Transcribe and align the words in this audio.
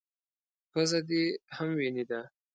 _پزه 0.71 0.99
دې 1.09 1.23
هم 1.55 1.69
وينې 1.77 2.03
ده. 2.09 2.21